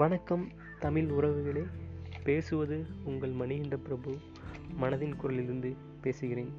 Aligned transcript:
வணக்கம் 0.00 0.44
தமிழ் 0.82 1.08
உறவுகளே. 1.10 1.62
பேசுவது 2.26 2.86
உங்கள் 3.04 3.32
மணிகண்ட 3.32 3.76
பிரபு. 3.76 4.10
மனதின் 4.80 5.16
குரலிலிருந்து 5.16 5.76
பேசுகிறேன். 6.04 6.52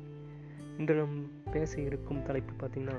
இன்று 0.78 0.96
நாம் 0.96 1.15
பேச 1.51 1.81
இருக்கும் 1.81 2.22
தலைப்பு 2.28 2.54
பார்த்திங்கன்னா 2.62 2.97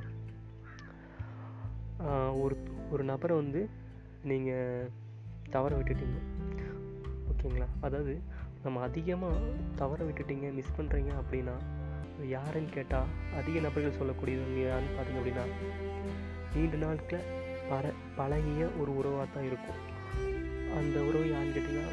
ஒரு 2.43 2.57
ஒரு 2.91 3.05
நபரை 3.05 3.37
வந்து 3.37 3.69
நீங்கள் 4.25 4.91
தவற 5.51 5.71
விட்டுட்டீங்க. 5.77 6.19
ஓகேங்களா? 7.31 7.69
அதாவது 7.81 8.21
நம்ம 8.65 8.81
அதிகமாக 8.81 9.55
தவற 9.75 10.05
விட்டுட்டீங்க 10.05 10.53
மிஸ் 10.59 10.77
பண்ணுறீங்க 10.81 11.15
அப்படின்னா 11.23 11.57
யாருன்னு 12.37 12.77
கேட்டால் 12.79 13.11
அதிக 13.41 13.59
நபர்கள் 13.61 13.99
சொல்லக்கூடியவங்க 14.03 14.63
யாருன்னு 14.69 14.97
பார்த்தீங்க 14.99 15.23
அப்படின்னா 15.23 15.47
நீண்ட 16.55 16.87
நாட்கள் 16.87 17.27
பர 17.71 17.93
பழகிய 18.17 18.65
ஒரு 18.81 18.97
உறவாக 18.97 19.27
தான் 19.35 19.45
இருக்கும். 19.51 19.83
அந்த 20.79 20.97
உறவு 21.01 21.27
யாருன்னு 21.31 21.55
கேட்டிங்கன்னா 21.57 21.93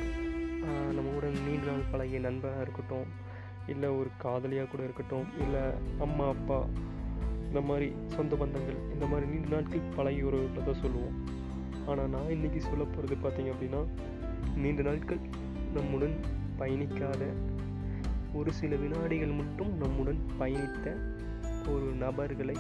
நம்ம 0.95 1.11
கூட 1.13 1.27
நீண்ட 1.45 1.65
நாள் 1.71 1.89
பழகிய 1.91 2.19
நண்பராக 2.19 2.61
இருக்கட்டும் 2.61 3.07
இல்லை 3.67 3.89
ஒரு 3.89 4.09
காதலியாக 4.17 4.69
கூட 4.69 4.81
இருக்கட்டும் 4.83 5.27
இல்லை 5.43 5.63
அம்மா 5.99 6.25
அப்பா 6.27 6.57
இந்த 7.47 7.61
மாதிரி 7.61 7.87
சொந்த 8.07 8.35
பந்தங்கள் 8.35 8.79
இந்த 8.93 9.05
மாதிரி 9.05 9.25
நீண்ட 9.31 9.49
நாட்கள் 9.55 9.89
பழகிய 9.95 10.25
உறவுகளை 10.25 10.63
தான் 10.63 10.81
சொல்லுவோம். 10.81 11.15
ஆனால் 11.87 12.09
நான் 12.09 12.33
இன்றைக்கி 12.35 12.59
சொல்ல 12.67 12.83
போகிறது 12.83 13.15
பார்த்திங்க 13.15 13.53
அப்படின்னா 13.53 13.81
நீண்ட 14.55 14.81
நாட்கள் 14.81 15.21
நம்முடன் 15.73 16.15
பயணிக்காத 16.59 17.21
ஒரு 18.33 18.51
சில 18.53 18.75
வினாடிகள் 18.75 19.39
மட்டும் 19.41 19.71
நம்முடன் 19.77 20.21
பயணித்த 20.39 20.87
ஒரு 21.69 21.87
நபர்களை 22.03 22.55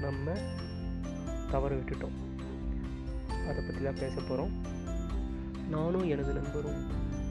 நம்ம 0.00 0.26
தவற 1.50 1.70
விட்டுட்டோம். 1.74 2.16
அதை 3.48 3.60
பற்றி 3.66 3.82
தான் 3.84 4.00
பேச 4.02 4.14
போகிறோம் 4.20 4.52
நானும் 5.72 6.06
எனது 6.14 6.32
நண்பரும் 6.38 6.80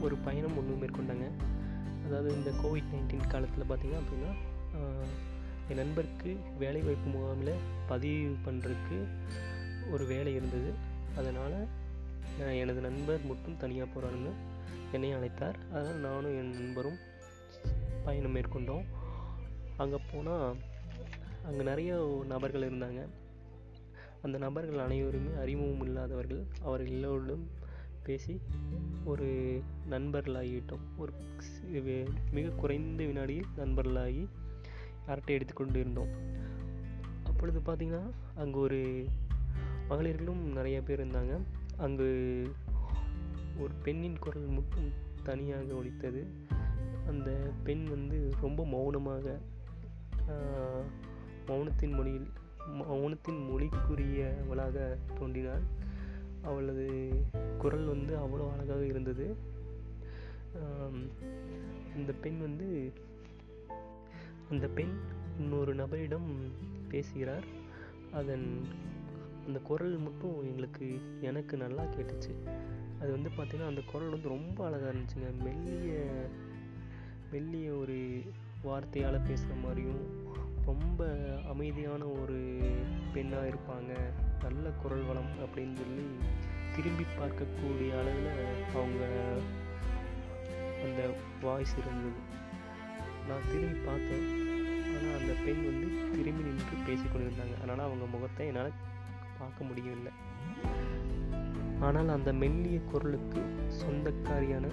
ஒரு 0.06 0.16
பயணம் 0.26 0.56
ஒன்று 0.59 0.80
மேற்கொண்டாங்க. 0.81 1.28
அதாவது 2.06 2.30
இந்த 2.38 2.50
கோவிட் 2.62 2.92
நைன்டீன் 2.94 3.31
காலத்தில் 3.34 3.70
பார்த்தீங்க 3.70 3.98
அப்படின்னா 4.02 4.31
என் 5.70 5.80
நண்பருக்கு 5.81 6.31
வேலைவாய்ப்பு 6.62 7.09
முகாமில் 7.14 7.62
பதிவு 7.92 8.34
பண்ணுறதுக்கு 8.45 8.98
ஒரு 9.94 10.03
வேலை 10.12 10.34
இருந்தது. 10.40 10.72
அதனால் 11.20 11.58
எனது 12.62 12.80
நண்பர் 12.88 13.28
மட்டும் 13.31 13.58
தனியாக 13.64 13.88
போகிறாருன்னு 13.94 14.31
என்னையும் 14.95 15.18
அழைத்தார். 15.20 15.58
அதனால் 15.73 16.03
நானும் 16.08 16.38
என் 16.42 16.53
நண்பரும் 16.59 17.00
பயணம் 18.06 18.36
மேற்கொண்டோம். 18.38 18.86
அங்கே 19.84 20.00
போனால் 20.12 20.47
அங்கே 21.47 21.64
நிறைய 21.72 21.94
நபர்கள் 22.31 22.68
இருந்தாங்க. 22.70 23.02
அந்த 24.25 24.38
நபர்கள் 24.44 24.86
அனைவருமே 24.86 25.31
அறிமுகம் 25.44 25.86
இல்லாதவர்கள் 25.88 26.44
அவர்கள் 26.66 26.94
எல்லோரிடம் 26.95 27.45
பேசி 28.06 28.34
ஒரு 29.12 29.28
நண்பர்களாகிவிட்டோம். 29.90 30.84
ஒரு 30.98 31.12
மிக 32.32 32.46
குறைந்த 32.62 33.02
வினாடியில் 33.09 33.52
நண்பர்களாகி 33.56 34.23
அரட்டை 35.06 35.36
எடுத்துக்கொண்டு 35.36 35.80
இருந்தோம் 35.80 36.12
அப்பொழுது 37.30 37.59
பார்த்திங்கன்னா 37.59 38.04
அங்கே 38.36 38.59
ஒரு 38.68 38.81
மகளிர்களும் 39.90 40.44
நிறைய 40.58 40.78
பேர் 40.81 41.02
இருந்தாங்க. 41.04 41.34
அங்கு 41.78 42.09
ஒரு 43.58 43.74
பெண்ணின் 43.86 44.20
குரல் 44.20 44.48
மட்டும் 44.58 44.90
தனியாக 45.24 45.70
ஒலித்தது. 45.74 46.22
அந்த 47.09 47.30
பெண் 47.64 47.84
வந்து 47.94 48.20
ரொம்ப 48.42 48.66
மௌனமாக 48.66 49.36
மௌனத்தின் 51.48 51.96
மொழியில் 51.98 52.28
மௌனத்தின் 52.90 53.40
மொழிக்குரியவளாக 53.50 54.78
தோன்றினாள். 55.18 55.66
அவளது 56.44 56.86
குரல் 57.58 57.86
வந்து 57.86 58.14
அவ்வளோ 58.18 58.46
அழகாக 58.52 58.84
இருந்தது. 58.86 59.26
அந்த 61.96 62.12
பெண் 62.22 62.40
வந்து 62.40 62.70
அந்த 64.52 64.68
பெண் 64.68 64.94
இன்னொரு 65.40 65.76
நபரிடம் 65.76 66.30
பேசுகிறார். 66.90 67.46
அதன் 68.12 68.48
அந்த 69.48 69.59
குரல் 69.59 69.96
மட்டும் 69.98 70.36
எங்களுக்கு 70.44 70.88
எனக்கு 71.22 71.58
நல்லா 71.58 71.84
கேட்டுச்சு. 71.96 72.34
அது 73.00 73.09
வந்து 73.12 73.30
பார்த்திங்கன்னா 73.38 73.68
அந்த 73.68 73.82
குரல் 73.92 74.14
வந்து 74.16 74.30
ரொம்ப 74.30 74.59
அழகாக 74.66 74.92
இருந்துச்சுங்க. 74.92 75.30
மெல்லிய 75.44 75.96
மெல்லிய 77.32 77.70
ஒரு 77.74 77.98
வார்த்தையால் 78.64 79.26
பேசுகிற 79.28 79.56
மாதிரியும் 79.64 80.03
ரொம்ப 80.66 81.08
அமைதியான 81.48 82.03
ஒரு 82.22 82.40
பெண்ணாக 83.14 83.50
இருப்பாங்க. 83.50 83.92
நல்ல 84.46 84.66
குரல் 84.81 85.06
வளம் 85.09 85.34
அப்படின்னு 85.46 85.76
சொல்லி 85.81 86.06
திரும்பி 86.76 87.06
பார்க்கக்கூடிய 87.18 87.90
அளவில் 88.02 88.30
அவங்க 88.78 89.04
அந்த 90.86 91.02
வாய்ஸ் 91.44 91.76
இருந்தது. 91.81 92.22
நான் 93.28 93.48
திரும்பி 93.52 93.80
பார்த்தேன். 93.90 94.26
ஆனால் 94.94 95.16
அந்த 95.20 95.34
பெண் 95.46 95.62
வந்து 95.70 95.88
திரும்பி 96.16 96.48
நின்று 96.48 96.86
பேசிக்கொண்டிருந்தாங்க 96.88 97.56
அதனால் 97.59 97.86
அவங்க 97.88 98.06
முகத்தை 98.16 98.48
என்னால் 98.52 98.78
பார்க்க 99.40 99.70
முடியவில்லை. 99.70 100.14
ஆனால் 101.88 102.09
அந்த 102.16 102.30
மெல்லிய 102.42 102.80
குரலுக்கு 102.92 103.42
சொந்தக்காரியான 103.82 104.66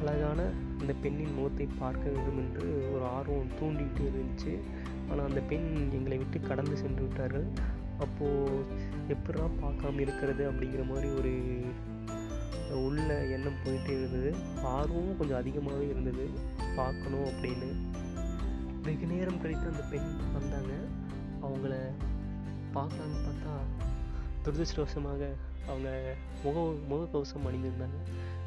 அழகான 0.00 0.40
அந்த 0.80 0.92
பெண்ணின் 1.02 1.36
முகத்தை 1.36 1.66
பார்க்க 1.82 2.04
வேண்டும் 2.14 2.40
என்று 2.44 2.64
ஒரு 2.94 3.04
ஆர்வம் 3.16 3.52
தூண்டிகிட்டு 3.58 4.02
இருந்துச்சு. 4.08 4.54
ஆனால் 5.10 5.28
அந்த 5.28 5.40
பெண் 5.50 5.68
எங்களை 5.98 6.16
விட்டு 6.22 6.40
கடந்து 6.40 6.76
சென்று 6.82 7.02
விட்டார்கள். 7.06 7.46
அப்போது 8.02 8.64
எப்படா 9.08 9.46
பார்க்காம 9.62 10.00
இருக்கிறது 10.00 10.50
அப்படிங்கிற 10.50 10.86
மாதிரி 10.86 11.08
ஒரு 11.08 11.32
உள்ள 12.86 13.26
எண்ணம் 13.26 13.60
போயிட்டே 13.64 13.88
இருந்தது. 13.88 14.34
ஆர்வமும் 14.64 15.16
கொஞ்சம் 15.16 15.36
அதிகமாகவே 15.36 15.88
இருந்தது. 15.88 16.28
பார்க்கணும் 16.76 17.24
அப்படின்னு. 17.24 17.68
வெகு 18.82 19.06
நேரம் 19.06 19.40
கழித்து 19.40 19.70
அந்த 19.70 19.82
பெண் 19.90 20.16
வந்தாங்க. 20.32 20.72
அவங்கள 21.42 21.74
பார்க்கலான்னு 22.74 23.20
பார்த்தா 23.26 23.54
துரதிருஷ்டவசமாக 24.44 25.22
அவங்க 25.68 26.14
முக 26.44 26.56
முகக்கவசம் 26.90 27.48
அணிந்திருந்தாங்க. 27.48 27.98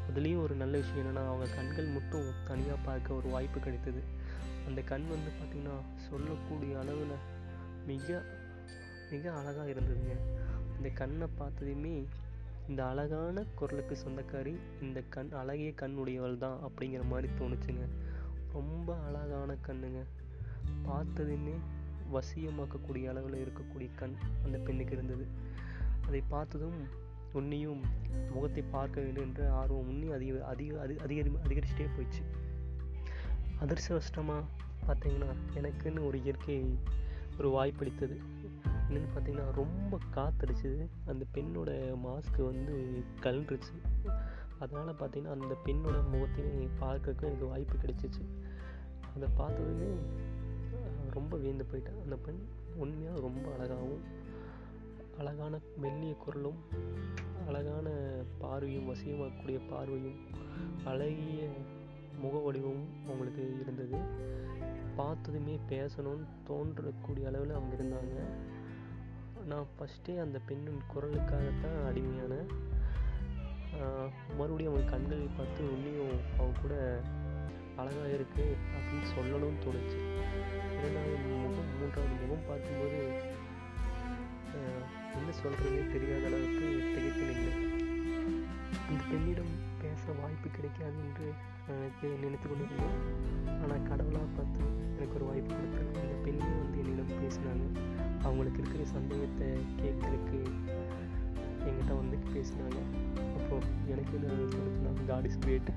அதுலேயும் 0.08 0.42
ஒரு 0.42 0.54
நல்ல 0.54 0.78
விஷயம் 0.78 1.06
என்னென்னா 1.06 1.26
அவங்க 1.26 1.46
கண்கள் 1.54 1.86
மட்டும் 1.86 2.30
தனியாக 2.48 2.78
பார்க்க 2.84 3.14
ஒரு 3.14 3.28
வாய்ப்பு 3.28 3.60
கிடைத்தது. 3.60 4.02
அந்த 4.68 4.80
கண் 4.80 5.04
வந்து 5.08 5.30
பார்த்திங்கன்னா 5.30 5.78
சொல்லக்கூடிய 6.08 6.78
அளவில் 6.78 7.16
மிக 7.86 8.22
மிக 9.10 9.32
அழகாக 9.32 9.70
இருந்ததுங்க. 9.70 10.16
அந்த 10.76 10.88
கண்ணை 10.88 11.28
பார்த்ததுமே 11.38 12.06
இந்த 12.68 12.86
அழகான 12.86 13.44
குரலுக்கு 13.54 13.96
சொந்தக்காரி 14.06 14.56
இந்த 14.82 15.02
கண் 15.08 15.28
அழகிய 15.32 15.72
கண் 15.74 15.94
உடையவள் 15.94 16.38
தான் 16.38 16.58
அப்படிங்கிற 16.58 17.04
மாதிரி 17.04 17.32
தோணுச்சுங்க. 17.38 17.88
ரொம்ப 18.52 18.98
அழகான 19.00 19.56
கண்ணுங்க. 19.62 20.02
பார்த்ததுமே 20.82 21.54
வசியமாக்கக்கூடிய 22.12 23.08
அளவில் 23.08 23.48
இருக்கக்கூடிய 23.48 23.88
கண் 23.96 24.14
அந்த 24.44 24.58
பெண்ணுக்கு 24.58 24.92
இருந்தது. 24.92 25.26
அதை 26.06 26.22
பார்த்ததும் 26.28 27.04
உன்னையும் 27.32 27.80
முகத்தை 28.32 28.62
பார்க்க 28.70 29.00
வேண்டும் 29.00 29.24
என்ற 29.24 29.52
ஆர்வம் 29.52 29.88
உன்னையும் 29.88 30.14
அதிக 30.14 30.44
அதிக 30.44 30.80
அதி 30.80 30.98
அதிகரி 30.98 31.32
அதிகரிச்சுட்டே 31.48 31.86
போயிடுச்சு. 31.96 32.22
அதிர்ஷ்டவசமாக 33.60 34.44
பார்த்தீங்கன்னா 34.86 35.34
எனக்குன்னு 35.54 36.06
ஒரு 36.06 36.22
இயற்கை 36.22 36.78
ஒரு 37.38 37.50
வாய்ப்பளித்தது. 37.50 38.20
என்னென்னு 38.88 39.08
பார்த்தீங்கன்னா 39.14 39.52
ரொம்ப 39.52 39.98
காத்தடிச்சது. 40.14 40.86
அந்த 41.06 41.24
பெண்ணோட 41.34 41.70
மாஸ்க்கு 42.04 42.42
வந்து 42.44 43.04
கலண்டுருச்சு 43.20 43.76
அதனால் 44.58 44.94
பார்த்தீங்கன்னா 44.94 45.30
அந்த 45.30 45.56
பெண்ணோட 45.64 45.96
முகத்தையும் 46.10 46.78
பார்க்கறதுக்கும் 46.80 47.28
எனக்கு 47.30 47.46
வாய்ப்பு 47.46 47.76
கிடைச்சிச்சு. 47.76 48.24
அதை 49.16 49.28
பார்த்ததுமே 49.34 49.90
ரொம்ப 51.10 51.36
வியந்து 51.36 51.66
போயிட்டேன். 51.72 52.02
அந்த 52.02 52.16
பெண் 52.16 52.40
உண்மையாக 52.74 53.20
ரொம்ப 53.20 53.52
அழகாகவும் 53.54 54.02
அழகான 55.18 55.58
மெல்லிய 55.76 56.14
குரலும் 56.14 56.58
அழகான 57.46 57.90
பார்வையும் 58.38 58.88
வசியமாக்கக்கூடிய 58.88 59.60
பார்வையும் 59.70 60.18
அழகிய 60.84 61.48
முக 62.18 62.38
வடிவமும் 62.38 62.90
அவங்களுக்கு 63.04 63.60
இருந்தது. 63.60 63.96
பார்த்ததுமே 64.96 65.58
பேசணும்னு 65.68 66.26
தோன்றக்கூடிய 66.48 67.26
அளவில் 67.26 67.50
அவங்க 67.50 67.76
இருந்தாங்க. 67.76 68.20
நான் 69.44 69.66
ஃபஸ்ட்டே 69.76 70.14
அந்த 70.20 70.38
பெண்ணின் 70.46 70.82
குரலுக்காகத்தான் 70.94 71.78
அடிமையானேன். 71.88 72.50
மறுபடியும் 74.38 74.72
அவன் 74.74 74.90
கண்களை 74.90 75.28
பார்த்து 75.36 75.62
உன்னையும் 75.72 76.16
அவன் 76.38 76.60
கூட 76.62 76.74
அழகாக 77.76 78.08
இருக்குது 78.18 78.56
அப்படின்னு 78.76 79.08
சொல்லணும்னு 79.14 79.62
தோணுச்சு. 79.64 79.98
இரண்டாவது 80.78 81.16
முகம் 81.24 81.72
மூன்றாவது 81.80 82.14
முகம் 82.22 82.46
பார்க்கும்போது 82.48 83.00
என்ன 85.18 85.32
சொல்கிறதே 85.42 85.82
தெரியாத 85.92 86.24
அளவுக்கு 86.26 86.68
கிடைக்காது 90.66 90.98
என்று 91.06 91.26
எனக்கு 91.74 92.06
நினைத்து 92.22 92.46
கொண்டிருந்தேன். 92.50 92.96
ஆனால் 93.62 93.84
கடவுளாக 93.88 94.28
பார்த்து 94.36 94.62
எனக்கு 94.96 95.16
ஒரு 95.18 95.26
வாய்ப்பு 95.28 95.52
கொடுத்தாங்க 95.58 95.94
அந்த 96.04 96.14
பெண்ணும் 96.24 96.58
வந்து 96.62 96.78
என்னிடம் 96.82 97.12
பேசினாங்க. 97.22 97.64
அவங்களுக்கு 98.26 98.58
இருக்கிற 98.62 98.84
சந்தேகத்தை 98.96 99.48
கேட்கறதுக்கு 99.82 100.40
என்கிட்ட 101.68 101.92
வந்து 102.00 102.16
பேசினாங்க. 102.34 102.78
அப்போது 103.38 103.70
எனக்கு 103.92 104.12
என்ன 104.18 105.04
காட் 105.10 105.28
இஸ் 105.30 105.40
கிரேட் 105.44 105.70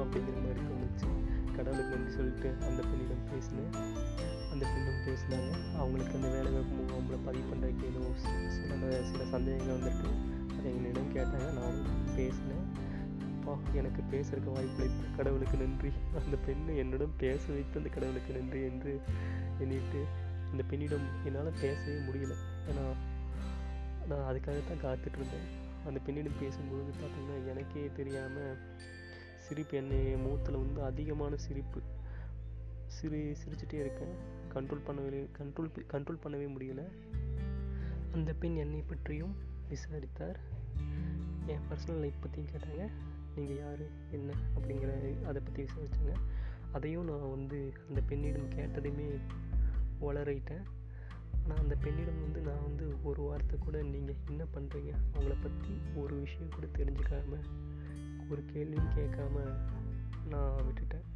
அப்படிங்கிற 0.00 0.38
மாதிரி 0.46 0.62
தோணுச்சு. 0.70 1.10
கடவுளுக்கு 1.56 1.92
நன்றி 1.94 2.12
சொல்லிட்டு 2.18 2.48
அந்த 2.68 2.80
பெண்ணிடம் 2.88 3.26
பேசினேன். 3.32 3.70
அந்த 4.52 4.64
பெண்ணும் 4.72 5.04
பேசினாங்க. 5.08 5.50
அவங்களுக்கு 5.80 6.16
அந்த 6.18 6.30
வேலை 6.36 6.50
வாய்ப்பு 6.56 6.82
அவங்கள 6.94 7.18
பதிவு 7.28 7.46
பண்ணுறதுக்கு 7.50 7.90
ஏதோ 7.92 8.02
சில 8.24 8.92
சில 9.12 9.22
சந்தேகங்கள் 9.36 9.76
வந்திருக்கு. 9.76 10.10
அதை 10.56 10.66
எங்களிடம் 10.74 11.14
கேட்டாங்க. 11.18 11.48
நானும் 11.60 11.88
பேசினேன். 12.18 12.66
அப்பா 13.46 13.70
எனக்கு 13.74 14.02
பேசுறதுக்கு 14.02 14.52
வாய்ப்பளித்த 14.52 15.06
கடவுளுக்கு 15.16 15.58
நன்றி. 15.58 15.90
அந்த 16.24 16.36
பெண்ணை 16.46 16.76
என்னிடம் 16.76 17.12
பேச 17.16 17.52
வைத்த 17.52 17.78
அந்த 17.78 17.88
கடவுளுக்கு 17.88 18.34
நன்றி 18.34 18.62
என்று 18.62 19.00
எண்ணிட்டு 19.60 20.02
அந்த 20.50 20.62
பெண்ணிடம் 20.70 21.06
என்னால் 21.24 21.52
பேசவே 21.60 21.98
முடியல. 21.98 22.34
ஏன்னா 22.68 22.94
நான் 24.08 24.34
அதுக்காக 24.34 24.78
தான் 24.80 24.82
காத்துட்டு 24.82 25.18
இருந்தேன். 25.18 25.46
அந்த 25.86 26.00
பெண்ணிடம் 26.00 26.38
பேசும்பொழுது 26.42 26.90
பார்த்திங்கன்னா 27.00 27.48
எனக்கே 27.48 27.90
தெரியாமல் 27.96 28.58
சிரிப்பு 29.38 29.76
என்னை 29.76 30.14
மூத்தில் 30.14 30.52
வந்து 30.52 30.84
அதிகமான 30.84 31.36
சிரிப்பு. 31.36 31.80
சிரி 32.86 33.30
சிரிச்சிட்டே 33.30 33.72
இருக்கேன். 33.72 34.14
கண்ட்ரோல் 34.54 34.82
பண்ணவே 34.88 35.28
கண்ட்ரோல் 35.38 35.70
கண்ட்ரோல் 35.92 36.24
பண்ணவே 36.24 36.48
முடியல. 36.48 36.82
அந்த 38.12 38.32
பெண் 38.32 38.56
என்னை 38.56 38.84
பற்றியும் 38.86 39.36
விசாரித்தார். 39.68 40.40
என் 41.46 41.60
பர்சனல் 41.70 42.00
லைஃப் 42.00 42.20
பற்றியும் 42.20 42.50
கேட்டாங்க. 42.50 42.90
நீங்கள் 43.36 43.56
யார்? 43.56 43.84
என்ன? 44.10 44.32
அப்படிங்கிற 44.56 44.90
அதை 45.24 45.42
பற்றி 45.42 45.62
விசாரித்தாங்க 45.62 46.14
அதையும் 46.72 47.04
நான் 47.04 47.30
வந்து 47.30 47.72
அந்த 47.88 48.00
பெண்ணிடம் 48.06 48.50
கேட்டதையுமே 48.50 49.06
வளரிட்டேன் 50.00 50.64
ஆனால் 51.42 51.58
அந்த 51.58 51.74
பெண்ணிடம் 51.74 52.20
வந்து 52.20 52.40
நான் 52.40 52.62
வந்து 52.62 52.94
ஒரு 53.02 53.22
வார்த்தை 53.22 53.58
கூட 53.58 53.82
நீங்கள் 53.82 54.16
என்ன 54.28 54.44
பண்ணுறீங்க 54.54 54.92
அவங்கள 55.12 55.34
பற்றி 55.42 55.80
ஒரு 55.94 56.14
விஷயம் 56.16 56.48
கூட 56.48 56.66
தெரிஞ்சுக்காம 56.78 57.38
ஒரு 58.30 58.44
கேள்வியும் 58.44 58.94
கேட்காம 58.96 59.44
நான் 60.28 60.64
விட்டுட்டேன். 60.66 61.06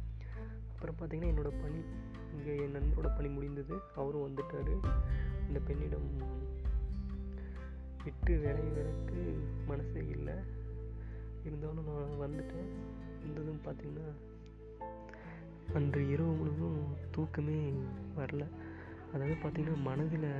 அப்புறம் 0.71 0.95
பார்த்தீங்கன்னா 0.99 1.31
என்னோடய 1.33 1.61
பணி 1.61 1.81
இங்கே 2.33 2.55
என் 2.55 2.75
நண்பரோட 2.75 3.15
பணி 3.15 3.29
முடிந்தது. 3.29 3.75
அவரும் 3.95 4.25
வந்துட்டார். 4.27 4.73
அந்த 5.47 5.59
பெண்ணிடம் 5.59 6.09
விட்டு 8.03 8.33
விளையிறதுக்கு 8.37 9.21
மனசே 9.67 10.07
இல்லை. 10.07 10.33
இருந்தாலும் 11.47 11.87
நான் 11.89 12.19
வந்துட்டேன். 12.23 12.69
இருந்ததும் 13.19 13.63
பார்த்திங்கன்னா 13.65 14.07
அன்று 15.77 16.01
இரவு 16.13 16.31
முழுவதும் 16.39 16.81
தூக்கமே 17.11 17.59
வரல. 18.17 18.45
அதாவது 19.13 19.35
பார்த்திங்கன்னா 19.41 19.77
மனதில் 19.89 20.31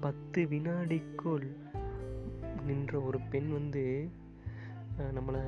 பத்து 0.00 0.40
வினாடிக்குள் 0.52 1.46
நின்ற 2.68 3.00
ஒரு 3.08 3.18
பெண் 3.32 3.50
வந்து 3.56 3.82
நம்மளை 5.16 5.42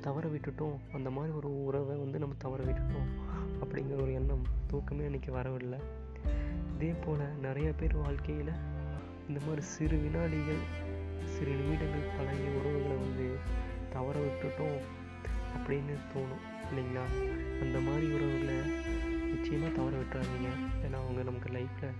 தவற 0.00 0.24
விட்டுட்டோம். 0.28 0.76
அந்த 0.92 1.08
மாதிரி 1.16 1.32
ஒரு 1.40 1.50
உறவை 1.64 1.96
வந்து 1.96 2.18
நம்ம 2.22 2.36
தவற 2.44 2.60
விட்டுட்டோம் 2.64 3.10
அப்படிங்கிற 3.62 3.98
ஒரு 4.04 4.12
எண்ணம் 4.20 4.46
தூக்கமே 4.70 5.04
அன்றைக்கி 5.08 5.30
வரவில்லை. 5.30 5.80
இதே 6.74 6.92
போல் 7.04 7.24
நிறைய 7.46 7.68
பேர் 7.80 7.94
வாழ்க்கையில் 7.96 8.52
இந்த 9.28 9.38
மாதிரி 9.46 9.62
சிறு 9.74 9.96
வினாடிகள் 10.04 10.62
சிறு 11.34 11.52
நிமிடங்கள் 11.60 12.10
பழகிய 12.16 12.48
உறவுகளை 12.58 12.96
வந்து 13.04 13.26
தவற 13.94 14.16
விட்டுட்டோம் 14.24 14.80
அப்படின்னு 15.56 15.94
தோணும் 16.12 16.44
இல்லைங்களா? 16.68 17.04
அந்த 17.64 17.78
மாதிரி 17.86 18.06
உறவுகளை 18.16 18.56
நிச்சயமாக 19.32 19.72
தவற 19.78 19.94
விட்டுறாதீங்க. 20.00 20.50
ஏன்னா 20.84 20.98
அவங்க 21.02 21.22
நமக்கு 21.30 21.50
லைஃப்பில் 21.56 21.98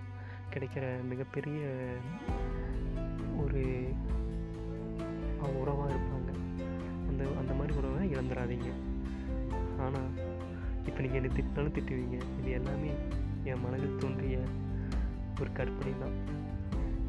கிடைக்கிற 0.55 0.85
மிகப்பெரிய 1.13 1.61
ஒரு 3.43 3.63
உறவாக 5.61 5.89
இருப்பாங்க. 5.95 6.31
அந்த 7.09 7.23
அந்த 7.41 7.53
மாதிரி 7.59 7.73
உறவை 7.81 8.05
இழந்துடாதீங்க 8.15 8.71
ஆனால் 9.85 10.11
இப்போ 10.89 11.01
நீங்கள் 11.05 11.21
என்னை 11.21 11.31
திட்டினாலும் 11.37 11.77
திட்டுவீங்க. 11.77 12.19
இது 12.41 12.51
எல்லாமே 12.59 12.93
என் 13.51 13.63
மனதில் 13.65 14.01
தோன்றிய 14.03 14.39
ஒரு 15.41 15.51
கற்பனை 15.59 15.93
தான். 16.03 16.17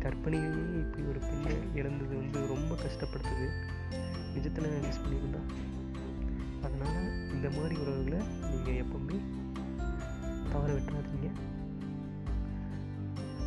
கற்பனையிலேயே 0.03 0.73
இப்படி 0.83 1.03
ஒரு 1.11 1.19
பெண்ணை 1.27 1.53
இழந்தது 1.79 2.13
வந்து 2.21 2.39
ரொம்ப 2.53 2.73
கஷ்டப்படுத்துது. 2.83 3.47
நிஜத்தில் 4.35 4.83
மிஸ் 4.85 5.01
பண்ணியிருந்தா. 5.03 5.41
அதனால் 6.63 7.31
இந்த 7.31 7.49
மாதிரி 7.49 7.75
உறவுகளை 7.75 8.19
நீங்கள் 8.51 8.79
எப்பவுமே 8.81 9.17
தவற 10.51 10.73
விட்டுறாதீங்க. 10.73 11.29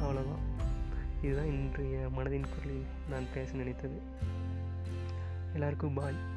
அவ்வளோதான் 0.02 0.44
இதுதான் 1.22 1.46
இன்றைய 1.46 2.08
மனதின் 2.16 2.50
குரலில் 2.54 2.86
நான் 3.10 3.32
பேச 3.34 3.54
நினைத்தது. 3.54 4.00
எல்லாருக்கும் 5.52 5.94
பாய் 5.94 6.36